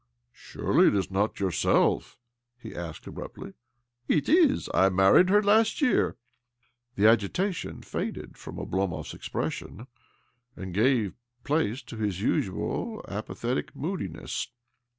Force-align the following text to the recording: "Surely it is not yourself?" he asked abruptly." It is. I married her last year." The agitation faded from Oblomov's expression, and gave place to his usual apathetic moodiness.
"Surely 0.33 0.87
it 0.87 0.95
is 0.95 1.11
not 1.11 1.39
yourself?" 1.39 2.17
he 2.57 2.73
asked 2.75 3.05
abruptly." 3.05 3.53
It 4.17 4.27
is. 4.27 4.67
I 4.73 4.89
married 4.89 5.29
her 5.29 5.43
last 5.43 5.79
year." 5.79 6.17
The 6.95 7.05
agitation 7.07 7.83
faded 7.83 8.35
from 8.35 8.57
Oblomov's 8.57 9.13
expression, 9.13 9.85
and 10.55 10.73
gave 10.73 11.13
place 11.43 11.83
to 11.83 11.97
his 11.97 12.19
usual 12.19 13.05
apathetic 13.07 13.75
moodiness. 13.75 14.47